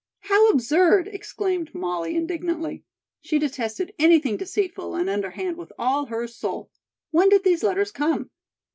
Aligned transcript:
"How 0.21 0.49
absurd!" 0.49 1.07
exclaimed 1.07 1.75
Molly 1.75 2.15
indignantly. 2.15 2.83
She 3.21 3.37
detested 3.37 3.93
anything 3.99 4.35
deceitful 4.35 4.95
and 4.95 5.07
underhand 5.07 5.57
with 5.57 5.71
all 5.77 6.07
her 6.07 6.25
soul. 6.27 6.71
"When 7.11 7.29
did 7.29 7.43
these 7.43 7.61
letters 7.61 7.91
come?" 7.91 8.31